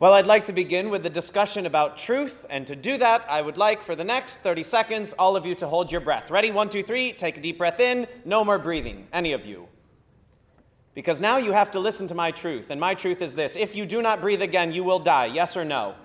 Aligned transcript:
Well, 0.00 0.12
I'd 0.12 0.28
like 0.28 0.44
to 0.44 0.52
begin 0.52 0.90
with 0.90 1.02
the 1.02 1.10
discussion 1.10 1.66
about 1.66 1.98
truth, 1.98 2.46
and 2.48 2.64
to 2.68 2.76
do 2.76 2.98
that, 2.98 3.26
I 3.28 3.42
would 3.42 3.56
like 3.56 3.82
for 3.82 3.96
the 3.96 4.04
next 4.04 4.38
30 4.42 4.62
seconds 4.62 5.12
all 5.18 5.34
of 5.34 5.44
you 5.44 5.56
to 5.56 5.66
hold 5.66 5.90
your 5.90 6.00
breath. 6.00 6.30
Ready? 6.30 6.52
One, 6.52 6.70
two, 6.70 6.84
three. 6.84 7.12
Take 7.12 7.36
a 7.36 7.40
deep 7.40 7.58
breath 7.58 7.80
in. 7.80 8.06
No 8.24 8.44
more 8.44 8.60
breathing, 8.60 9.08
any 9.12 9.32
of 9.32 9.44
you. 9.44 9.66
Because 10.94 11.18
now 11.18 11.38
you 11.38 11.50
have 11.50 11.72
to 11.72 11.80
listen 11.80 12.06
to 12.06 12.14
my 12.14 12.30
truth, 12.30 12.70
and 12.70 12.80
my 12.80 12.94
truth 12.94 13.20
is 13.20 13.34
this 13.34 13.56
if 13.56 13.74
you 13.74 13.86
do 13.86 14.00
not 14.00 14.20
breathe 14.20 14.40
again, 14.40 14.70
you 14.70 14.84
will 14.84 15.00
die. 15.00 15.26
Yes 15.26 15.56
or 15.56 15.64
no? 15.64 15.96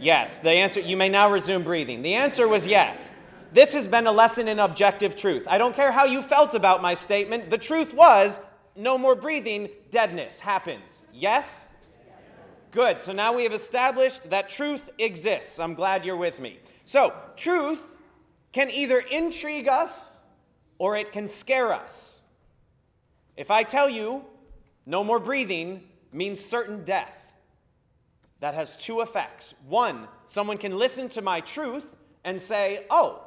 Yes. 0.00 0.38
The 0.38 0.50
answer, 0.50 0.80
you 0.80 0.96
may 0.96 1.08
now 1.08 1.30
resume 1.30 1.62
breathing. 1.62 2.02
The 2.02 2.14
answer 2.14 2.48
was 2.48 2.66
yes. 2.66 3.14
This 3.52 3.72
has 3.72 3.86
been 3.86 4.08
a 4.08 4.12
lesson 4.12 4.48
in 4.48 4.58
objective 4.58 5.14
truth. 5.14 5.44
I 5.46 5.58
don't 5.58 5.76
care 5.76 5.92
how 5.92 6.06
you 6.06 6.22
felt 6.22 6.56
about 6.56 6.82
my 6.82 6.94
statement. 6.94 7.50
The 7.50 7.58
truth 7.58 7.94
was 7.94 8.40
no 8.74 8.98
more 8.98 9.14
breathing, 9.14 9.68
deadness 9.92 10.40
happens. 10.40 11.04
Yes? 11.12 11.68
Good. 12.70 13.02
So 13.02 13.12
now 13.12 13.32
we 13.32 13.42
have 13.42 13.52
established 13.52 14.30
that 14.30 14.48
truth 14.48 14.90
exists. 14.98 15.58
I'm 15.58 15.74
glad 15.74 16.04
you're 16.04 16.16
with 16.16 16.38
me. 16.38 16.60
So, 16.84 17.14
truth 17.36 17.90
can 18.52 18.70
either 18.70 18.98
intrigue 18.98 19.68
us 19.68 20.16
or 20.78 20.96
it 20.96 21.12
can 21.12 21.28
scare 21.28 21.72
us. 21.72 22.22
If 23.36 23.50
I 23.50 23.62
tell 23.62 23.88
you 23.88 24.24
no 24.86 25.04
more 25.04 25.18
breathing 25.18 25.82
means 26.12 26.44
certain 26.44 26.84
death, 26.84 27.26
that 28.40 28.54
has 28.54 28.76
two 28.76 29.00
effects. 29.00 29.54
One, 29.68 30.08
someone 30.26 30.58
can 30.58 30.76
listen 30.76 31.08
to 31.10 31.22
my 31.22 31.40
truth 31.40 31.94
and 32.24 32.40
say, 32.40 32.86
oh, 32.90 33.22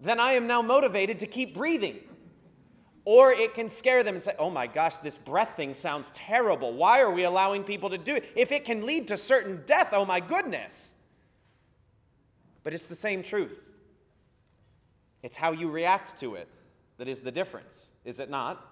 then 0.00 0.20
I 0.20 0.32
am 0.32 0.46
now 0.46 0.62
motivated 0.62 1.18
to 1.20 1.26
keep 1.26 1.54
breathing. 1.54 2.00
Or 3.10 3.32
it 3.32 3.54
can 3.54 3.68
scare 3.70 4.04
them 4.04 4.16
and 4.16 4.22
say, 4.22 4.34
oh 4.38 4.50
my 4.50 4.66
gosh, 4.66 4.98
this 4.98 5.16
breath 5.16 5.56
thing 5.56 5.72
sounds 5.72 6.10
terrible. 6.10 6.74
Why 6.74 7.00
are 7.00 7.10
we 7.10 7.24
allowing 7.24 7.64
people 7.64 7.88
to 7.88 7.96
do 7.96 8.14
it? 8.14 8.30
If 8.36 8.52
it 8.52 8.66
can 8.66 8.84
lead 8.84 9.08
to 9.08 9.16
certain 9.16 9.62
death, 9.64 9.94
oh 9.94 10.04
my 10.04 10.20
goodness. 10.20 10.92
But 12.62 12.74
it's 12.74 12.84
the 12.84 12.94
same 12.94 13.22
truth. 13.22 13.58
It's 15.22 15.38
how 15.38 15.52
you 15.52 15.70
react 15.70 16.20
to 16.20 16.34
it 16.34 16.48
that 16.98 17.08
is 17.08 17.22
the 17.22 17.32
difference, 17.32 17.92
is 18.04 18.20
it 18.20 18.28
not? 18.28 18.62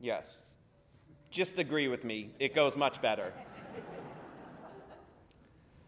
Yes. 0.00 0.42
Just 1.30 1.58
agree 1.58 1.88
with 1.88 2.02
me, 2.02 2.30
it 2.38 2.54
goes 2.54 2.78
much 2.78 3.02
better. 3.02 3.30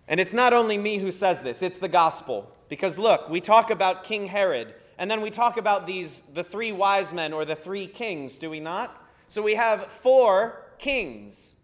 and 0.07 0.21
it's 0.21 0.35
not 0.35 0.53
only 0.53 0.77
me 0.77 0.99
who 0.99 1.11
says 1.11 1.41
this, 1.41 1.63
it's 1.63 1.79
the 1.79 1.89
gospel. 1.89 2.53
Because 2.69 2.99
look, 2.99 3.31
we 3.31 3.41
talk 3.41 3.71
about 3.71 4.05
King 4.05 4.27
Herod 4.27 4.75
and 4.99 5.11
then 5.11 5.21
we 5.21 5.31
talk 5.31 5.57
about 5.57 5.87
these 5.87 6.23
the 6.35 6.45
three 6.45 6.73
wise 6.73 7.13
men 7.13 7.33
or 7.33 7.45
the 7.45 7.57
three 7.57 7.87
kings, 7.87 8.39
do 8.39 8.51
we 8.51 8.61
not? 8.61 9.05
So 9.29 9.43
we 9.43 9.55
have 9.55 9.91
four 9.91 10.67
kings. 10.79 11.57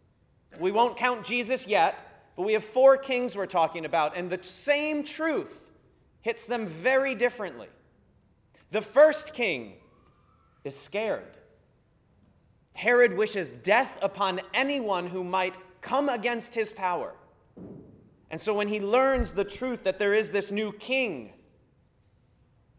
We 0.59 0.73
won't 0.73 0.97
count 0.97 1.25
Jesus 1.25 1.67
yet, 1.67 1.99
but 2.37 2.43
we 2.43 2.55
have 2.55 2.65
four 2.65 2.97
kings 2.97 3.37
we're 3.37 3.47
talking 3.47 3.85
about, 3.85 4.17
and 4.17 4.31
the 4.31 4.43
same 4.43 5.05
truth 5.05 5.73
hits 6.21 6.47
them 6.47 6.67
very 6.67 7.15
differently. 7.15 7.69
The 8.71 8.83
first 8.83 9.35
king 9.35 9.75
is 10.65 10.79
scared. 10.79 11.37
Herod 12.75 13.17
wishes 13.17 13.49
death 13.49 13.99
upon 14.01 14.41
anyone 14.55 15.09
who 15.09 15.25
might 15.25 15.57
come 15.81 16.09
against 16.09 16.55
his 16.55 16.73
power. 16.73 17.15
And 18.31 18.41
so 18.41 18.55
when 18.55 18.69
he 18.69 18.79
learns 18.79 19.33
the 19.33 19.45
truth 19.45 19.85
that 19.85 19.99
there 19.99 20.15
is 20.15 20.31
this 20.31 20.51
new 20.51 20.73
king, 20.73 21.33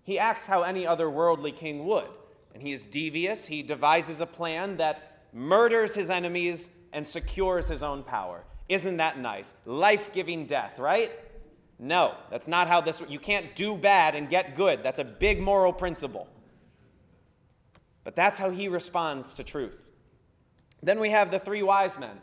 he 0.10 0.18
acts 0.18 0.48
how 0.48 0.64
any 0.64 0.88
other 0.88 1.08
worldly 1.08 1.52
king 1.52 1.86
would. 1.86 2.10
And 2.56 2.64
he 2.64 2.72
is 2.72 2.82
devious. 2.82 3.46
He 3.46 3.62
devises 3.62 4.22
a 4.22 4.26
plan 4.26 4.78
that 4.78 5.28
murders 5.32 5.94
his 5.94 6.10
enemies 6.10 6.68
and 6.92 7.06
secures 7.06 7.68
his 7.68 7.84
own 7.84 8.02
power. 8.02 8.44
Isn't 8.68 8.98
that 8.98 9.20
nice? 9.20 9.54
Life 9.68 10.12
giving 10.12 10.48
death, 10.48 10.80
right? 10.80 11.12
No, 11.78 12.16
that's 12.32 12.48
not 12.48 12.68
how 12.68 12.82
this 12.82 13.04
you 13.08 13.20
can't 13.20 13.56
do 13.56 13.78
bad 13.78 14.16
and 14.16 14.28
get 14.28 14.56
good. 14.56 14.82
That's 14.82 14.98
a 14.98 15.04
big 15.04 15.40
moral 15.40 15.72
principle. 15.72 16.28
But 18.04 18.16
that's 18.16 18.40
how 18.40 18.50
he 18.50 18.68
responds 18.68 19.36
to 19.36 19.44
truth. 19.44 19.78
Then 20.82 21.00
we 21.00 21.12
have 21.12 21.30
the 21.30 21.38
three 21.38 21.62
wise 21.62 22.00
men 22.00 22.18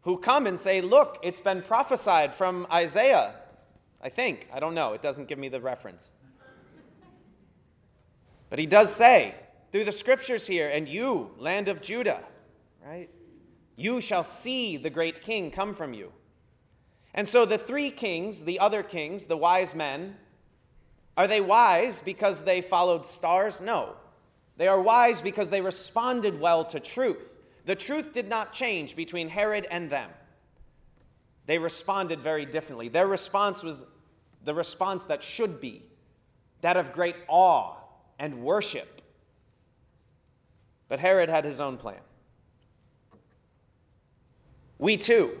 who 0.00 0.18
come 0.18 0.48
and 0.48 0.58
say, 0.58 0.80
Look, 0.80 1.20
it's 1.22 1.40
been 1.40 1.62
prophesied 1.62 2.34
from 2.34 2.66
Isaiah. 2.72 3.36
I 4.02 4.08
think. 4.08 4.48
I 4.52 4.58
don't 4.58 4.74
know. 4.74 4.92
It 4.92 5.02
doesn't 5.02 5.28
give 5.28 5.38
me 5.38 5.48
the 5.48 5.60
reference. 5.60 6.12
But 8.52 8.58
he 8.58 8.66
does 8.66 8.94
say 8.94 9.34
through 9.70 9.86
the 9.86 9.92
scriptures 9.92 10.46
here, 10.46 10.68
and 10.68 10.86
you, 10.86 11.30
land 11.38 11.68
of 11.68 11.80
Judah, 11.80 12.20
right? 12.84 13.08
You 13.76 14.02
shall 14.02 14.22
see 14.22 14.76
the 14.76 14.90
great 14.90 15.22
king 15.22 15.50
come 15.50 15.72
from 15.72 15.94
you. 15.94 16.12
And 17.14 17.26
so 17.26 17.46
the 17.46 17.56
three 17.56 17.90
kings, 17.90 18.44
the 18.44 18.58
other 18.58 18.82
kings, 18.82 19.24
the 19.24 19.38
wise 19.38 19.74
men, 19.74 20.16
are 21.16 21.26
they 21.26 21.40
wise 21.40 22.02
because 22.02 22.42
they 22.42 22.60
followed 22.60 23.06
stars? 23.06 23.58
No. 23.58 23.94
They 24.58 24.68
are 24.68 24.82
wise 24.82 25.22
because 25.22 25.48
they 25.48 25.62
responded 25.62 26.38
well 26.38 26.62
to 26.66 26.78
truth. 26.78 27.32
The 27.64 27.74
truth 27.74 28.12
did 28.12 28.28
not 28.28 28.52
change 28.52 28.94
between 28.94 29.30
Herod 29.30 29.66
and 29.70 29.88
them. 29.88 30.10
They 31.46 31.56
responded 31.56 32.20
very 32.20 32.44
differently. 32.44 32.88
Their 32.88 33.06
response 33.06 33.62
was 33.62 33.86
the 34.44 34.52
response 34.52 35.06
that 35.06 35.22
should 35.22 35.58
be 35.58 35.84
that 36.60 36.76
of 36.76 36.92
great 36.92 37.16
awe 37.28 37.76
and 38.22 38.44
worship. 38.44 39.02
But 40.88 41.00
Herod 41.00 41.28
had 41.28 41.44
his 41.44 41.60
own 41.60 41.76
plan. 41.76 41.98
We 44.78 44.96
too 44.96 45.38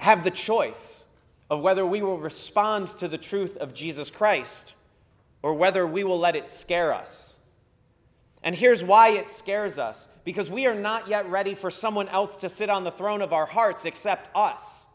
have 0.00 0.22
the 0.22 0.30
choice 0.30 1.04
of 1.50 1.60
whether 1.60 1.84
we 1.84 2.00
will 2.00 2.18
respond 2.18 2.88
to 2.98 3.08
the 3.08 3.18
truth 3.18 3.56
of 3.56 3.74
Jesus 3.74 4.08
Christ 4.08 4.74
or 5.42 5.54
whether 5.54 5.84
we 5.84 6.04
will 6.04 6.18
let 6.18 6.36
it 6.36 6.48
scare 6.48 6.94
us. 6.94 7.40
And 8.42 8.54
here's 8.54 8.84
why 8.84 9.08
it 9.08 9.28
scares 9.28 9.78
us 9.78 10.06
because 10.24 10.48
we 10.48 10.66
are 10.66 10.74
not 10.74 11.08
yet 11.08 11.28
ready 11.28 11.56
for 11.56 11.72
someone 11.72 12.08
else 12.08 12.36
to 12.38 12.48
sit 12.48 12.70
on 12.70 12.84
the 12.84 12.92
throne 12.92 13.20
of 13.20 13.32
our 13.32 13.46
hearts 13.46 13.84
except 13.84 14.30
us. 14.36 14.86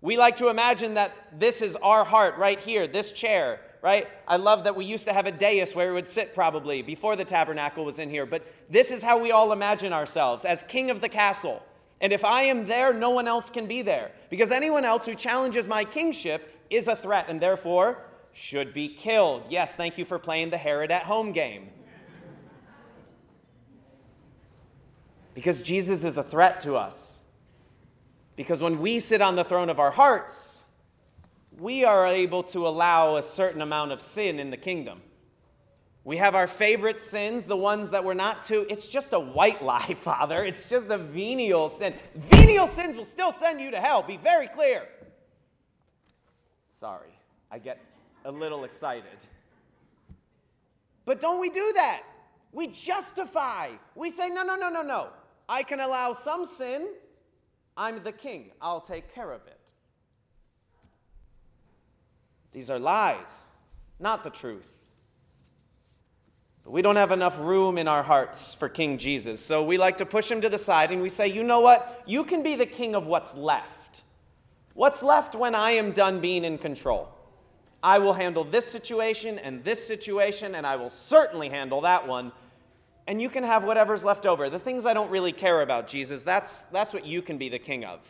We 0.00 0.16
like 0.16 0.36
to 0.36 0.48
imagine 0.48 0.94
that 0.94 1.16
this 1.36 1.62
is 1.62 1.74
our 1.76 2.04
heart 2.04 2.36
right 2.36 2.60
here, 2.60 2.86
this 2.86 3.10
chair, 3.10 3.60
right? 3.84 4.08
I 4.26 4.36
love 4.36 4.64
that 4.64 4.76
we 4.76 4.86
used 4.86 5.04
to 5.04 5.12
have 5.12 5.26
a 5.26 5.30
dais 5.30 5.74
where 5.74 5.88
we 5.88 5.94
would 5.96 6.08
sit 6.08 6.34
probably 6.34 6.80
before 6.80 7.16
the 7.16 7.24
tabernacle 7.26 7.84
was 7.84 7.98
in 7.98 8.08
here, 8.08 8.24
but 8.24 8.42
this 8.70 8.90
is 8.90 9.02
how 9.02 9.18
we 9.18 9.30
all 9.30 9.52
imagine 9.52 9.92
ourselves 9.92 10.46
as 10.46 10.62
king 10.62 10.90
of 10.90 11.02
the 11.02 11.08
castle. 11.10 11.62
And 12.00 12.10
if 12.10 12.24
I 12.24 12.44
am 12.44 12.66
there, 12.66 12.94
no 12.94 13.10
one 13.10 13.28
else 13.28 13.50
can 13.50 13.66
be 13.66 13.82
there 13.82 14.10
because 14.30 14.50
anyone 14.50 14.86
else 14.86 15.04
who 15.04 15.14
challenges 15.14 15.66
my 15.66 15.84
kingship 15.84 16.50
is 16.70 16.88
a 16.88 16.96
threat 16.96 17.26
and 17.28 17.42
therefore 17.42 17.98
should 18.32 18.72
be 18.72 18.88
killed. 18.88 19.42
Yes, 19.50 19.74
thank 19.74 19.98
you 19.98 20.06
for 20.06 20.18
playing 20.18 20.48
the 20.48 20.56
Herod 20.56 20.90
at 20.90 21.02
home 21.02 21.32
game. 21.32 21.68
Because 25.34 25.60
Jesus 25.60 26.04
is 26.04 26.16
a 26.16 26.22
threat 26.22 26.60
to 26.60 26.76
us. 26.76 27.18
Because 28.34 28.62
when 28.62 28.80
we 28.80 28.98
sit 28.98 29.20
on 29.20 29.36
the 29.36 29.44
throne 29.44 29.68
of 29.68 29.78
our 29.78 29.90
hearts, 29.90 30.63
we 31.58 31.84
are 31.84 32.06
able 32.06 32.42
to 32.44 32.66
allow 32.66 33.16
a 33.16 33.22
certain 33.22 33.62
amount 33.62 33.92
of 33.92 34.00
sin 34.00 34.38
in 34.38 34.50
the 34.50 34.56
kingdom. 34.56 35.00
We 36.04 36.18
have 36.18 36.34
our 36.34 36.46
favorite 36.46 37.00
sins, 37.00 37.46
the 37.46 37.56
ones 37.56 37.90
that 37.90 38.04
we're 38.04 38.12
not 38.12 38.44
to. 38.46 38.66
It's 38.70 38.86
just 38.86 39.12
a 39.12 39.18
white 39.18 39.62
lie, 39.64 39.94
Father. 39.94 40.44
It's 40.44 40.68
just 40.68 40.90
a 40.90 40.98
venial 40.98 41.68
sin. 41.68 41.94
Venial 42.14 42.66
sins 42.66 42.96
will 42.96 43.04
still 43.04 43.32
send 43.32 43.60
you 43.60 43.70
to 43.70 43.80
hell. 43.80 44.02
Be 44.02 44.18
very 44.18 44.48
clear. 44.48 44.86
Sorry, 46.68 47.18
I 47.50 47.58
get 47.58 47.80
a 48.24 48.30
little 48.30 48.64
excited. 48.64 49.04
But 51.06 51.20
don't 51.20 51.40
we 51.40 51.50
do 51.50 51.72
that? 51.74 52.02
We 52.52 52.68
justify. 52.68 53.70
We 53.94 54.10
say, 54.10 54.28
no, 54.28 54.42
no, 54.42 54.56
no, 54.56 54.68
no, 54.68 54.82
no. 54.82 55.08
I 55.48 55.62
can 55.62 55.80
allow 55.80 56.12
some 56.12 56.46
sin. 56.46 56.88
I'm 57.76 58.02
the 58.02 58.12
king. 58.12 58.50
I'll 58.60 58.80
take 58.80 59.12
care 59.14 59.32
of 59.32 59.46
it. 59.46 59.53
These 62.54 62.70
are 62.70 62.78
lies, 62.78 63.50
not 63.98 64.22
the 64.22 64.30
truth. 64.30 64.68
But 66.62 66.70
we 66.70 66.80
don't 66.80 66.96
have 66.96 67.10
enough 67.10 67.38
room 67.38 67.76
in 67.76 67.88
our 67.88 68.02
hearts 68.02 68.54
for 68.54 68.68
King 68.70 68.96
Jesus. 68.96 69.44
So 69.44 69.62
we 69.62 69.76
like 69.76 69.98
to 69.98 70.06
push 70.06 70.30
him 70.30 70.40
to 70.40 70.48
the 70.48 70.56
side 70.56 70.90
and 70.92 71.02
we 71.02 71.10
say, 71.10 71.26
you 71.26 71.42
know 71.42 71.60
what? 71.60 72.02
You 72.06 72.24
can 72.24 72.42
be 72.42 72.54
the 72.54 72.64
king 72.64 72.94
of 72.94 73.06
what's 73.06 73.34
left. 73.34 74.02
What's 74.72 75.02
left 75.02 75.34
when 75.34 75.54
I 75.54 75.72
am 75.72 75.92
done 75.92 76.20
being 76.20 76.44
in 76.44 76.56
control? 76.56 77.08
I 77.82 77.98
will 77.98 78.14
handle 78.14 78.44
this 78.44 78.66
situation 78.66 79.38
and 79.38 79.62
this 79.62 79.86
situation, 79.86 80.54
and 80.54 80.66
I 80.66 80.76
will 80.76 80.88
certainly 80.88 81.50
handle 81.50 81.82
that 81.82 82.08
one. 82.08 82.32
And 83.06 83.20
you 83.20 83.28
can 83.28 83.44
have 83.44 83.64
whatever's 83.64 84.04
left 84.04 84.24
over. 84.24 84.48
The 84.48 84.58
things 84.58 84.86
I 84.86 84.94
don't 84.94 85.10
really 85.10 85.32
care 85.32 85.60
about, 85.60 85.86
Jesus, 85.86 86.22
that's, 86.22 86.62
that's 86.72 86.94
what 86.94 87.04
you 87.04 87.20
can 87.20 87.36
be 87.36 87.50
the 87.50 87.58
king 87.58 87.84
of. 87.84 88.00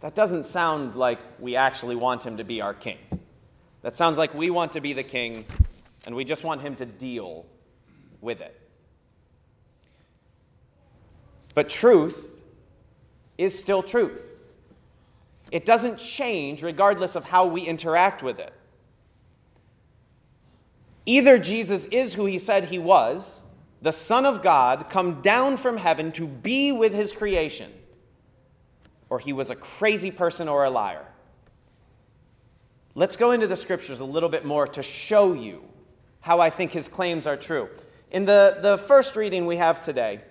That 0.00 0.14
doesn't 0.14 0.46
sound 0.46 0.94
like 0.94 1.18
we 1.38 1.56
actually 1.56 1.96
want 1.96 2.24
him 2.24 2.36
to 2.36 2.44
be 2.44 2.60
our 2.60 2.74
king. 2.74 2.98
That 3.82 3.96
sounds 3.96 4.18
like 4.18 4.34
we 4.34 4.50
want 4.50 4.72
to 4.72 4.80
be 4.80 4.92
the 4.92 5.02
king 5.02 5.44
and 6.04 6.14
we 6.14 6.24
just 6.24 6.44
want 6.44 6.60
him 6.60 6.76
to 6.76 6.86
deal 6.86 7.46
with 8.20 8.40
it. 8.40 8.58
But 11.54 11.70
truth 11.70 12.38
is 13.38 13.58
still 13.58 13.82
truth. 13.82 14.22
It 15.50 15.64
doesn't 15.64 15.98
change 15.98 16.62
regardless 16.62 17.14
of 17.14 17.24
how 17.24 17.46
we 17.46 17.62
interact 17.62 18.22
with 18.22 18.38
it. 18.38 18.52
Either 21.06 21.38
Jesus 21.38 21.84
is 21.86 22.14
who 22.14 22.26
he 22.26 22.38
said 22.38 22.64
he 22.64 22.78
was, 22.78 23.42
the 23.80 23.92
Son 23.92 24.26
of 24.26 24.42
God, 24.42 24.90
come 24.90 25.20
down 25.22 25.56
from 25.56 25.76
heaven 25.76 26.10
to 26.12 26.26
be 26.26 26.72
with 26.72 26.92
his 26.92 27.12
creation, 27.12 27.72
or 29.08 29.18
he 29.18 29.32
was 29.32 29.50
a 29.50 29.54
crazy 29.54 30.10
person 30.10 30.48
or 30.48 30.64
a 30.64 30.70
liar. 30.70 31.06
Let's 32.94 33.16
go 33.16 33.32
into 33.32 33.46
the 33.46 33.56
scriptures 33.56 34.00
a 34.00 34.04
little 34.04 34.28
bit 34.28 34.44
more 34.44 34.66
to 34.68 34.82
show 34.82 35.32
you 35.32 35.62
how 36.20 36.40
I 36.40 36.50
think 36.50 36.72
his 36.72 36.88
claims 36.88 37.26
are 37.26 37.36
true. 37.36 37.68
In 38.10 38.24
the, 38.24 38.58
the 38.60 38.78
first 38.78 39.16
reading 39.16 39.46
we 39.46 39.56
have 39.56 39.80
today, 39.80 40.22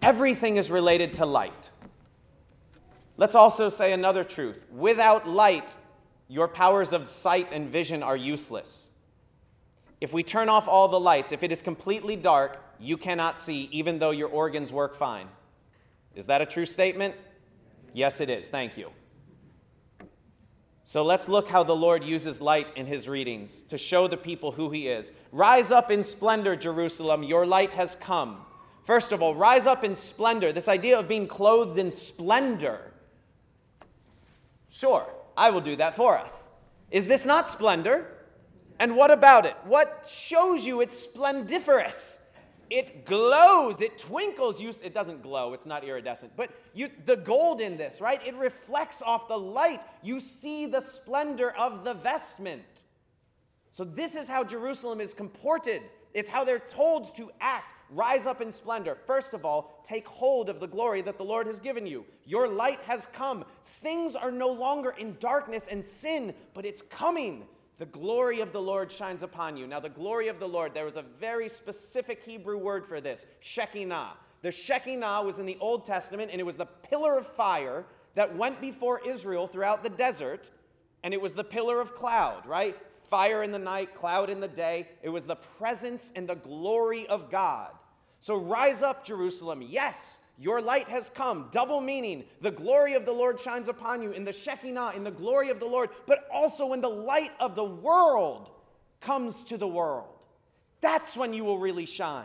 everything 0.00 0.56
is 0.56 0.70
related 0.70 1.14
to 1.14 1.26
light. 1.26 1.70
Let's 3.16 3.34
also 3.34 3.68
say 3.68 3.92
another 3.92 4.24
truth. 4.24 4.64
Without 4.70 5.28
light, 5.28 5.76
your 6.28 6.48
powers 6.48 6.92
of 6.92 7.08
sight 7.08 7.52
and 7.52 7.68
vision 7.68 8.02
are 8.02 8.16
useless. 8.16 8.90
If 10.00 10.12
we 10.12 10.22
turn 10.22 10.48
off 10.48 10.66
all 10.66 10.88
the 10.88 11.00
lights, 11.00 11.32
if 11.32 11.42
it 11.42 11.52
is 11.52 11.60
completely 11.60 12.16
dark, 12.16 12.62
you 12.78 12.96
cannot 12.96 13.38
see, 13.38 13.68
even 13.72 13.98
though 13.98 14.12
your 14.12 14.28
organs 14.28 14.72
work 14.72 14.94
fine. 14.94 15.28
Is 16.14 16.26
that 16.26 16.40
a 16.40 16.46
true 16.46 16.64
statement? 16.64 17.14
Yes, 17.92 18.20
it 18.20 18.30
is. 18.30 18.48
Thank 18.48 18.76
you. 18.76 18.90
So 20.84 21.04
let's 21.04 21.28
look 21.28 21.48
how 21.48 21.62
the 21.62 21.76
Lord 21.76 22.02
uses 22.02 22.40
light 22.40 22.72
in 22.76 22.86
his 22.86 23.08
readings 23.08 23.62
to 23.68 23.78
show 23.78 24.08
the 24.08 24.16
people 24.16 24.52
who 24.52 24.70
he 24.70 24.88
is. 24.88 25.12
Rise 25.30 25.70
up 25.70 25.90
in 25.90 26.02
splendor, 26.02 26.56
Jerusalem, 26.56 27.22
your 27.22 27.46
light 27.46 27.74
has 27.74 27.94
come. 27.94 28.44
First 28.82 29.12
of 29.12 29.22
all, 29.22 29.36
rise 29.36 29.68
up 29.68 29.84
in 29.84 29.94
splendor. 29.94 30.52
This 30.52 30.66
idea 30.66 30.98
of 30.98 31.06
being 31.06 31.28
clothed 31.28 31.78
in 31.78 31.92
splendor. 31.92 32.92
Sure, 34.68 35.06
I 35.36 35.50
will 35.50 35.60
do 35.60 35.76
that 35.76 35.94
for 35.94 36.18
us. 36.18 36.48
Is 36.90 37.06
this 37.06 37.24
not 37.24 37.48
splendor? 37.48 38.16
And 38.80 38.96
what 38.96 39.12
about 39.12 39.46
it? 39.46 39.54
What 39.64 40.10
shows 40.10 40.66
you 40.66 40.80
it's 40.80 40.98
splendiferous? 40.98 42.18
It 42.70 43.04
glows, 43.04 43.82
it 43.82 43.98
twinkles. 43.98 44.60
You, 44.60 44.72
it 44.82 44.94
doesn't 44.94 45.22
glow, 45.22 45.52
it's 45.54 45.66
not 45.66 45.84
iridescent. 45.84 46.32
But 46.36 46.50
you, 46.72 46.88
the 47.04 47.16
gold 47.16 47.60
in 47.60 47.76
this, 47.76 48.00
right? 48.00 48.24
It 48.24 48.36
reflects 48.36 49.02
off 49.02 49.26
the 49.26 49.36
light. 49.36 49.82
You 50.02 50.20
see 50.20 50.66
the 50.66 50.80
splendor 50.80 51.50
of 51.50 51.82
the 51.82 51.94
vestment. 51.94 52.84
So, 53.72 53.84
this 53.84 54.14
is 54.14 54.28
how 54.28 54.44
Jerusalem 54.44 55.00
is 55.00 55.12
comported. 55.12 55.82
It's 56.14 56.28
how 56.28 56.44
they're 56.44 56.58
told 56.58 57.14
to 57.16 57.30
act. 57.40 57.66
Rise 57.92 58.24
up 58.24 58.40
in 58.40 58.52
splendor. 58.52 58.96
First 59.04 59.34
of 59.34 59.44
all, 59.44 59.82
take 59.84 60.06
hold 60.06 60.48
of 60.48 60.60
the 60.60 60.66
glory 60.68 61.02
that 61.02 61.18
the 61.18 61.24
Lord 61.24 61.48
has 61.48 61.58
given 61.58 61.86
you. 61.86 62.04
Your 62.24 62.46
light 62.46 62.80
has 62.82 63.08
come. 63.12 63.44
Things 63.80 64.14
are 64.14 64.30
no 64.30 64.48
longer 64.48 64.90
in 64.90 65.16
darkness 65.18 65.66
and 65.68 65.84
sin, 65.84 66.34
but 66.54 66.64
it's 66.64 66.82
coming. 66.82 67.46
The 67.80 67.86
glory 67.86 68.40
of 68.40 68.52
the 68.52 68.60
Lord 68.60 68.92
shines 68.92 69.22
upon 69.22 69.56
you. 69.56 69.66
Now, 69.66 69.80
the 69.80 69.88
glory 69.88 70.28
of 70.28 70.38
the 70.38 70.46
Lord, 70.46 70.74
there 70.74 70.84
was 70.84 70.98
a 70.98 71.04
very 71.18 71.48
specific 71.48 72.22
Hebrew 72.22 72.58
word 72.58 72.84
for 72.84 73.00
this 73.00 73.24
Shekinah. 73.40 74.18
The 74.42 74.52
Shekinah 74.52 75.22
was 75.22 75.38
in 75.38 75.46
the 75.46 75.56
Old 75.60 75.86
Testament, 75.86 76.30
and 76.30 76.38
it 76.38 76.44
was 76.44 76.56
the 76.56 76.66
pillar 76.66 77.16
of 77.16 77.26
fire 77.26 77.86
that 78.16 78.36
went 78.36 78.60
before 78.60 79.00
Israel 79.08 79.46
throughout 79.46 79.82
the 79.82 79.88
desert, 79.88 80.50
and 81.02 81.14
it 81.14 81.22
was 81.22 81.32
the 81.32 81.42
pillar 81.42 81.80
of 81.80 81.94
cloud, 81.94 82.44
right? 82.44 82.76
Fire 83.08 83.42
in 83.42 83.50
the 83.50 83.58
night, 83.58 83.94
cloud 83.94 84.28
in 84.28 84.40
the 84.40 84.48
day. 84.48 84.86
It 85.02 85.08
was 85.08 85.24
the 85.24 85.36
presence 85.36 86.12
and 86.14 86.28
the 86.28 86.34
glory 86.34 87.06
of 87.06 87.30
God. 87.30 87.70
So 88.20 88.36
rise 88.36 88.82
up, 88.82 89.06
Jerusalem. 89.06 89.62
Yes, 89.62 90.18
your 90.40 90.62
light 90.62 90.88
has 90.88 91.10
come. 91.14 91.50
Double 91.52 91.82
meaning. 91.82 92.24
The 92.40 92.50
glory 92.50 92.94
of 92.94 93.04
the 93.04 93.12
Lord 93.12 93.38
shines 93.38 93.68
upon 93.68 94.00
you 94.00 94.12
in 94.12 94.24
the 94.24 94.32
Shekinah, 94.32 94.92
in 94.96 95.04
the 95.04 95.10
glory 95.10 95.50
of 95.50 95.60
the 95.60 95.66
Lord, 95.66 95.90
but 96.06 96.26
also 96.32 96.66
when 96.66 96.80
the 96.80 96.88
light 96.88 97.32
of 97.38 97.54
the 97.54 97.64
world 97.64 98.50
comes 99.02 99.44
to 99.44 99.58
the 99.58 99.68
world. 99.68 100.08
That's 100.80 101.14
when 101.14 101.34
you 101.34 101.44
will 101.44 101.58
really 101.58 101.84
shine. 101.84 102.24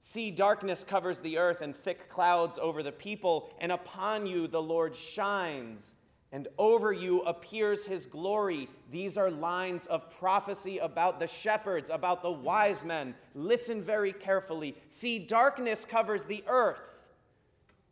See, 0.00 0.30
darkness 0.30 0.84
covers 0.84 1.18
the 1.18 1.38
earth 1.38 1.62
and 1.62 1.76
thick 1.76 2.08
clouds 2.08 2.58
over 2.62 2.84
the 2.84 2.92
people, 2.92 3.50
and 3.58 3.72
upon 3.72 4.26
you 4.26 4.46
the 4.46 4.62
Lord 4.62 4.94
shines 4.94 5.94
and 6.30 6.48
over 6.58 6.92
you 6.92 7.22
appears 7.22 7.84
his 7.84 8.04
glory. 8.06 8.68
These 8.90 9.16
are 9.16 9.30
lines 9.30 9.86
of 9.86 10.10
prophecy 10.18 10.78
about 10.78 11.20
the 11.20 11.26
shepherds, 11.26 11.88
about 11.90 12.22
the 12.22 12.30
wise 12.30 12.84
men. 12.84 13.14
Listen 13.34 13.82
very 13.82 14.12
carefully. 14.12 14.76
See, 14.90 15.18
darkness 15.18 15.86
covers 15.86 16.24
the 16.24 16.44
earth, 16.46 16.80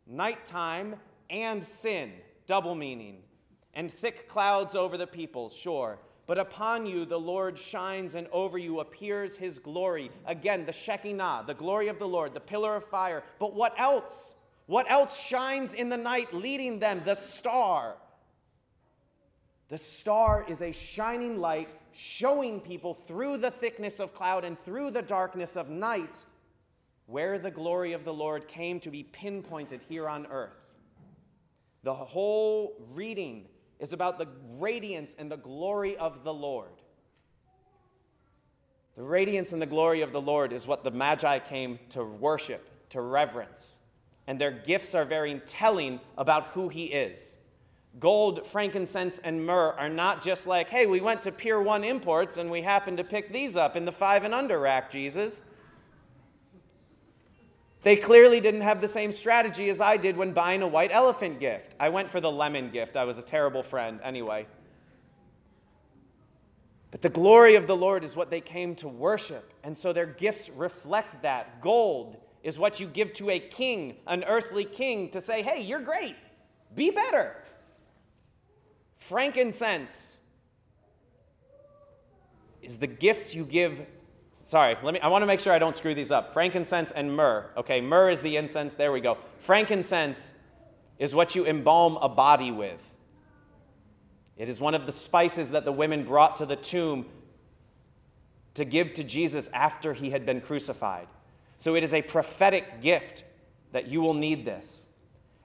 nighttime 0.05 0.95
and 1.29 1.63
sin, 1.63 2.11
double 2.45 2.75
meaning, 2.75 3.17
and 3.73 3.91
thick 3.91 4.29
clouds 4.29 4.75
over 4.75 4.97
the 4.97 5.07
people, 5.07 5.49
sure. 5.49 5.97
But 6.27 6.37
upon 6.37 6.85
you 6.85 7.05
the 7.05 7.19
Lord 7.19 7.57
shines, 7.57 8.13
and 8.13 8.27
over 8.31 8.57
you 8.57 8.81
appears 8.81 9.35
his 9.35 9.57
glory. 9.57 10.11
Again, 10.25 10.65
the 10.65 10.73
Shekinah, 10.73 11.45
the 11.47 11.53
glory 11.53 11.87
of 11.87 11.97
the 11.97 12.07
Lord, 12.07 12.33
the 12.33 12.39
pillar 12.39 12.75
of 12.75 12.85
fire. 12.85 13.23
But 13.39 13.55
what 13.55 13.73
else? 13.79 14.35
What 14.67 14.91
else 14.91 15.17
shines 15.19 15.73
in 15.73 15.87
the 15.87 15.97
night, 15.97 16.33
leading 16.33 16.79
them? 16.79 17.01
The 17.05 17.15
star 17.15 17.95
the 19.69 19.77
star 19.77 20.45
is 20.47 20.61
a 20.61 20.71
shining 20.71 21.39
light 21.39 21.75
showing 21.93 22.61
people 22.61 22.93
through 22.93 23.37
the 23.37 23.51
thickness 23.51 23.99
of 23.99 24.13
cloud 24.13 24.45
and 24.45 24.57
through 24.63 24.91
the 24.91 25.01
darkness 25.01 25.57
of 25.57 25.69
night 25.69 26.25
where 27.05 27.37
the 27.37 27.51
glory 27.51 27.93
of 27.93 28.05
the 28.05 28.13
Lord 28.13 28.47
came 28.47 28.79
to 28.81 28.91
be 28.91 29.03
pinpointed 29.03 29.81
here 29.87 30.07
on 30.07 30.25
earth. 30.27 30.51
The 31.83 31.93
whole 31.93 32.73
reading 32.93 33.45
is 33.79 33.93
about 33.93 34.17
the 34.17 34.27
radiance 34.59 35.15
and 35.17 35.31
the 35.31 35.37
glory 35.37 35.97
of 35.97 36.23
the 36.23 36.33
Lord. 36.33 36.71
The 38.95 39.03
radiance 39.03 39.53
and 39.53 39.61
the 39.61 39.67
glory 39.67 40.01
of 40.01 40.11
the 40.11 40.21
Lord 40.21 40.51
is 40.51 40.65
what 40.65 40.83
the 40.83 40.91
Magi 40.91 41.39
came 41.39 41.79
to 41.89 42.03
worship, 42.03 42.89
to 42.89 43.01
reverence. 43.01 43.79
And 44.25 44.39
their 44.39 44.51
gifts 44.51 44.95
are 44.95 45.05
very 45.05 45.41
telling 45.45 45.99
about 46.17 46.47
who 46.47 46.67
he 46.67 46.85
is 46.85 47.36
gold, 47.99 48.45
frankincense, 48.45 49.19
and 49.19 49.45
myrrh 49.45 49.73
are 49.77 49.89
not 49.89 50.23
just 50.23 50.47
like, 50.47 50.69
hey, 50.69 50.85
we 50.85 51.01
went 51.01 51.21
to 51.23 51.31
Pier 51.31 51.61
1 51.61 51.83
Imports 51.83 52.37
and 52.37 52.51
we 52.51 52.61
happened 52.61 52.97
to 52.97 53.03
pick 53.03 53.31
these 53.31 53.55
up 53.55 53.75
in 53.75 53.85
the 53.85 53.91
five 53.91 54.23
and 54.23 54.33
under 54.33 54.59
rack, 54.59 54.89
Jesus. 54.91 55.43
They 57.83 57.95
clearly 57.95 58.39
didn't 58.41 58.61
have 58.61 58.81
the 58.81 58.87
same 58.87 59.11
strategy 59.11 59.69
as 59.69 59.79
I 59.79 59.97
did 59.97 60.17
when 60.17 60.33
buying 60.33 60.61
a 60.61 60.67
white 60.67 60.91
elephant 60.91 61.39
gift. 61.39 61.75
I 61.79 61.89
went 61.89 62.09
for 62.09 62.19
the 62.19 62.31
lemon 62.31 62.69
gift. 62.69 62.97
I 62.97 63.05
was 63.05 63.17
a 63.17 63.21
terrible 63.21 63.63
friend 63.63 63.99
anyway. 64.03 64.47
But 66.91 67.01
the 67.01 67.09
glory 67.09 67.55
of 67.55 67.67
the 67.67 67.75
Lord 67.75 68.03
is 68.03 68.15
what 68.15 68.29
they 68.29 68.41
came 68.41 68.75
to 68.75 68.87
worship. 68.87 69.53
And 69.63 69.77
so 69.77 69.93
their 69.93 70.05
gifts 70.05 70.49
reflect 70.49 71.21
that. 71.21 71.61
Gold 71.61 72.17
is 72.43 72.57
what 72.57 72.79
you 72.79 72.87
give 72.87 73.13
to 73.13 73.29
a 73.29 73.39
king, 73.39 73.97
an 74.07 74.23
earthly 74.23 74.65
king, 74.65 75.09
to 75.09 75.21
say, 75.21 75.41
hey, 75.41 75.61
you're 75.61 75.81
great. 75.81 76.15
Be 76.75 76.91
better. 76.91 77.35
Frankincense 79.07 80.17
is 82.61 82.77
the 82.77 82.87
gift 82.87 83.33
you 83.33 83.45
give. 83.45 83.85
Sorry, 84.43 84.75
let 84.83 84.93
me 84.93 84.99
I 84.99 85.07
want 85.07 85.21
to 85.21 85.25
make 85.25 85.39
sure 85.39 85.53
I 85.53 85.59
don't 85.59 85.77
screw 85.77 85.95
these 85.95 86.11
up. 86.11 86.33
Frankincense 86.33 86.91
and 86.91 87.15
myrrh. 87.15 87.49
Okay, 87.55 87.79
myrrh 87.79 88.09
is 88.09 88.19
the 88.19 88.35
incense. 88.35 88.73
There 88.73 88.91
we 88.91 88.99
go. 88.99 89.17
Frankincense 89.39 90.33
is 90.99 91.15
what 91.15 91.35
you 91.35 91.45
embalm 91.45 91.95
a 92.01 92.09
body 92.09 92.51
with. 92.51 92.93
It 94.35 94.49
is 94.49 94.59
one 94.59 94.75
of 94.75 94.85
the 94.85 94.91
spices 94.91 95.51
that 95.51 95.63
the 95.63 95.71
women 95.71 96.03
brought 96.03 96.35
to 96.37 96.45
the 96.45 96.57
tomb 96.57 97.05
to 98.55 98.65
give 98.65 98.93
to 98.95 99.05
Jesus 99.05 99.49
after 99.53 99.93
he 99.93 100.09
had 100.09 100.25
been 100.25 100.41
crucified. 100.41 101.07
So 101.57 101.75
it 101.75 101.83
is 101.83 101.93
a 101.93 102.01
prophetic 102.01 102.81
gift 102.81 103.23
that 103.71 103.87
you 103.87 104.01
will 104.01 104.13
need 104.13 104.43
this. 104.43 104.85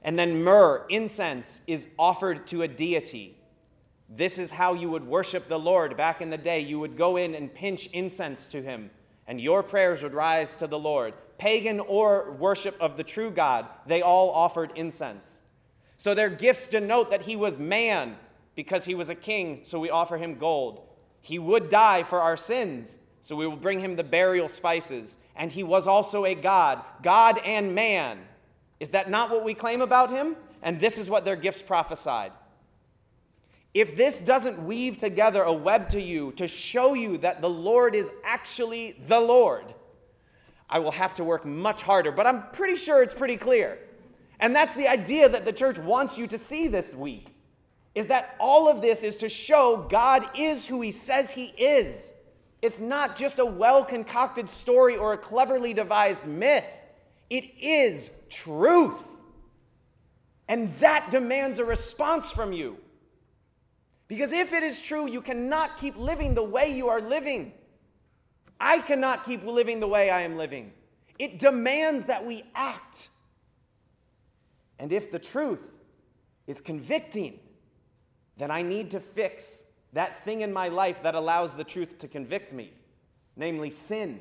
And 0.03 0.19
then 0.19 0.43
myrrh, 0.43 0.85
incense, 0.89 1.63
is 1.69 1.87
offered 1.97 2.45
to 2.49 2.63
a 2.63 2.69
deity. 2.69 3.37
This 4.15 4.37
is 4.37 4.51
how 4.51 4.75
you 4.75 4.91
would 4.91 5.07
worship 5.07 5.49
the 5.49 5.59
Lord 5.59 5.97
back 5.97 6.21
in 6.21 6.29
the 6.29 6.37
day. 6.37 6.61
You 6.61 6.79
would 6.81 6.99
go 6.99 7.17
in 7.17 7.35
and 7.35 7.53
pinch 7.53 7.87
incense 7.89 8.47
to 8.49 8.61
him, 8.61 8.91
and 9.27 9.41
your 9.41 9.63
prayers 9.63 10.03
would 10.03 10.13
rise 10.13 10.55
to 10.57 10.67
the 10.67 10.79
Lord. 10.79 11.15
Pagan 11.39 11.81
or 11.81 12.33
worship 12.33 12.77
of 12.79 12.99
the 12.99 13.05
true 13.05 13.31
God, 13.31 13.67
they 13.87 14.03
all 14.03 14.31
offered 14.31 14.73
incense. 14.77 15.41
So 15.97 16.15
their 16.15 16.29
gifts 16.29 16.69
denote 16.69 17.11
that 17.11 17.23
he 17.23 17.37
was 17.37 17.59
man 17.59 18.17
because 18.55 18.85
he 18.85 18.95
was 18.95 19.09
a 19.09 19.15
king, 19.15 19.61
so 19.63 19.81
we 19.81 19.89
offer 19.89 20.19
him 20.19 20.39
gold. 20.39 20.83
He 21.23 21.39
would 21.39 21.71
die 21.71 22.03
for 22.03 22.21
our 22.21 22.37
sins, 22.37 22.99
so 23.23 23.35
we 23.35 23.47
will 23.47 23.57
bring 23.57 23.81
him 23.81 23.97
the 23.97 24.05
burial 24.05 24.49
spices. 24.49 25.17
And 25.35 25.51
he 25.51 25.63
was 25.63 25.87
also 25.87 26.27
a 26.27 26.35
God, 26.35 26.83
God 27.03 27.41
and 27.47 27.75
man. 27.75 28.19
Is 28.79 28.91
that 28.91 29.09
not 29.09 29.31
what 29.31 29.43
we 29.43 29.55
claim 29.55 29.81
about 29.81 30.11
him? 30.11 30.37
And 30.61 30.81
this 30.81 30.99
is 30.99 31.09
what 31.09 31.25
their 31.25 31.37
gifts 31.37 31.63
prophesied. 31.63 32.33
If 33.75 33.97
this 33.97 34.21
doesn't 34.21 34.67
weave 34.67 34.99
together 34.99 35.43
a 35.43 35.53
web 35.53 35.89
to 35.91 36.01
you 36.01 36.33
to 36.33 36.47
show 36.47 36.95
you 36.95 37.19
that 37.19 37.41
the 37.41 37.49
Lord 37.49 37.95
is 37.95 38.11
actually 38.23 38.97
the 39.09 39.21
Lord, 39.21 39.75
I 40.69 40.79
will 40.79 40.93
have 40.93 41.15
to 41.17 41.25
work 41.25 41.45
much 41.45 41.83
harder, 41.83 42.13
but 42.13 42.27
I'm 42.27 42.45
pretty 42.53 42.77
sure 42.77 43.03
it's 43.03 43.15
pretty 43.15 43.37
clear. 43.37 43.79
And 44.41 44.55
that's 44.55 44.75
the 44.75 44.89
idea 44.89 45.29
that 45.29 45.45
the 45.45 45.53
church 45.53 45.79
wants 45.79 46.19
you 46.19 46.27
to 46.27 46.37
see 46.37 46.69
this 46.69 46.95
week. 46.95 47.35
Is 47.95 48.07
that 48.09 48.37
all 48.41 48.69
of 48.69 48.81
this 48.81 49.03
is 49.03 49.17
to 49.17 49.29
show 49.29 49.87
God 49.89 50.25
is 50.37 50.67
who 50.67 50.81
he 50.81 50.91
says 50.91 51.31
he 51.31 51.47
is. 51.59 52.13
It's 52.63 52.81
not 52.81 53.17
just 53.17 53.39
a 53.39 53.45
well 53.45 53.85
concocted 53.85 54.49
story 54.49 54.97
or 54.97 55.13
a 55.13 55.19
cleverly 55.19 55.75
devised 55.75 56.27
myth. 56.27 56.65
It 57.29 57.45
is 57.61 58.11
truth. 58.31 59.03
And 60.49 60.77
that 60.79 61.11
demands 61.11 61.59
a 61.59 61.65
response 61.65 62.31
from 62.31 62.53
you. 62.53 62.79
Because 64.13 64.35
if 64.35 64.53
it 64.53 64.63
is 64.63 64.83
true, 64.83 65.09
you 65.11 65.23
cannot 65.23 65.79
keep 65.79 65.97
living 65.97 66.35
the 66.35 66.43
way 66.43 66.71
you 66.71 66.91
are 66.91 67.01
living. 67.01 67.51
I 68.61 68.81
cannot 68.81 69.25
keep 69.25 69.43
living 69.43 69.81
the 69.81 69.89
way 69.89 70.11
I 70.11 70.21
am 70.21 70.37
living. 70.37 70.75
It 71.19 71.39
demands 71.39 72.05
that 72.05 72.27
we 72.27 72.45
act. 72.55 73.09
And 74.79 74.93
if 74.93 75.11
the 75.11 75.19
truth 75.19 75.63
is 76.47 76.61
convicting, 76.61 77.41
then 78.37 78.51
I 78.51 78.61
need 78.61 78.91
to 78.91 79.01
fix 79.01 79.63
that 79.95 80.23
thing 80.27 80.43
in 80.43 80.53
my 80.53 80.69
life 80.69 81.03
that 81.05 81.15
allows 81.15 81.55
the 81.55 81.65
truth 81.65 81.99
to 82.01 82.07
convict 82.07 82.53
me, 82.53 82.75
namely 83.35 83.71
sin. 83.71 84.21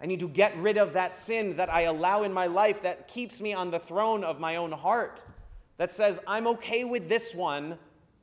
I 0.00 0.06
need 0.06 0.20
to 0.20 0.28
get 0.28 0.56
rid 0.56 0.78
of 0.78 0.94
that 0.94 1.14
sin 1.14 1.56
that 1.58 1.70
I 1.70 1.82
allow 1.82 2.22
in 2.22 2.32
my 2.32 2.46
life 2.46 2.80
that 2.84 3.06
keeps 3.06 3.42
me 3.42 3.52
on 3.52 3.70
the 3.70 3.80
throne 3.80 4.24
of 4.24 4.40
my 4.40 4.56
own 4.56 4.72
heart, 4.72 5.22
that 5.76 5.92
says, 5.92 6.18
I'm 6.26 6.46
okay 6.46 6.84
with 6.84 7.10
this 7.10 7.34
one. 7.34 7.76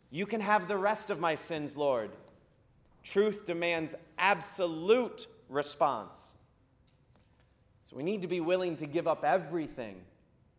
You 0.10 0.26
can 0.26 0.42
have 0.42 0.68
the 0.68 0.78
rest 0.78 1.10
of 1.10 1.20
my 1.20 1.36
sins, 1.36 1.76
Lord. 1.76 2.12
Truth 3.04 3.46
demands 3.46 3.96
absolute 4.18 5.28
response. 5.50 6.36
So 7.90 7.96
we 7.96 8.04
need 8.04 8.22
to 8.22 8.28
be 8.28 8.42
willing 8.42 8.76
to 8.78 8.86
give 8.86 9.08
up 9.08 9.24
everything 9.24 10.02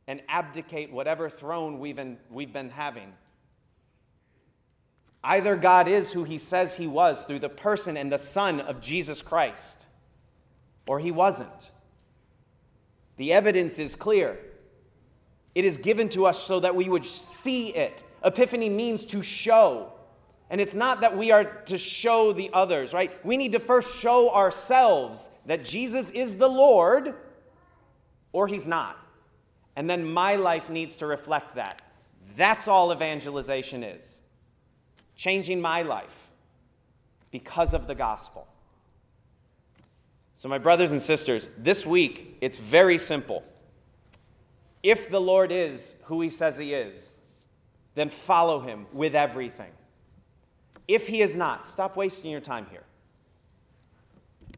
and 0.06 0.22
abdicate 0.28 0.90
whatever 0.90 1.28
throne 1.28 1.78
we've 1.78 1.96
been, 1.96 2.16
we've 2.30 2.52
been 2.52 2.70
having. 2.70 3.12
Either 5.22 5.56
God 5.56 5.88
is 5.88 6.12
who 6.12 6.24
he 6.24 6.38
says 6.38 6.76
he 6.76 6.86
was 6.86 7.24
through 7.24 7.40
the 7.40 7.48
person 7.48 7.96
and 7.96 8.10
the 8.10 8.18
Son 8.18 8.60
of 8.60 8.80
Jesus 8.80 9.20
Christ, 9.20 9.86
or 10.86 11.00
he 11.00 11.10
wasn't. 11.10 11.70
The 13.16 13.32
evidence 13.32 13.78
is 13.78 13.94
clear. 13.94 14.38
It 15.54 15.64
is 15.64 15.76
given 15.76 16.08
to 16.10 16.24
us 16.24 16.42
so 16.42 16.60
that 16.60 16.76
we 16.76 16.88
would 16.88 17.04
see 17.04 17.74
it. 17.74 18.04
Epiphany 18.25 18.68
means 18.68 19.04
to 19.06 19.22
show. 19.22 19.92
And 20.50 20.60
it's 20.60 20.75
not 20.75 21.00
that 21.02 21.16
we 21.16 21.30
are 21.30 21.44
to 21.44 21.78
show 21.78 22.32
the 22.32 22.50
others, 22.52 22.92
right? 22.92 23.25
We 23.25 23.37
need 23.37 23.52
to 23.52 23.60
first 23.60 23.98
show 23.98 24.32
ourselves 24.32 25.28
that 25.46 25.64
Jesus 25.64 26.10
is 26.10 26.34
the 26.37 26.48
Lord 26.48 27.14
or 28.32 28.48
he's 28.48 28.66
not. 28.66 28.98
And 29.76 29.88
then 29.88 30.04
my 30.04 30.37
life 30.37 30.70
needs 30.70 30.96
to 30.96 31.06
reflect 31.06 31.54
that. 31.56 31.82
That's 32.37 32.68
all 32.68 32.92
evangelization 32.92 33.82
is 33.82 34.20
changing 35.16 35.60
my 35.60 35.82
life 35.82 36.30
because 37.30 37.75
of 37.75 37.87
the 37.87 37.94
gospel. 37.94 38.46
So, 40.34 40.48
my 40.48 40.58
brothers 40.58 40.92
and 40.92 41.02
sisters, 41.02 41.48
this 41.58 41.84
week 41.84 42.38
it's 42.40 42.58
very 42.58 42.96
simple. 42.96 43.42
If 44.82 45.10
the 45.10 45.20
Lord 45.20 45.50
is 45.50 45.96
who 46.04 46.20
he 46.20 46.30
says 46.30 46.58
he 46.58 46.72
is, 46.72 47.16
then 47.98 48.08
follow 48.08 48.60
him 48.60 48.86
with 48.92 49.14
everything. 49.14 49.72
If 50.86 51.08
he 51.08 51.20
is 51.20 51.36
not, 51.36 51.66
stop 51.66 51.96
wasting 51.96 52.30
your 52.30 52.40
time 52.40 52.66
here. 52.70 52.84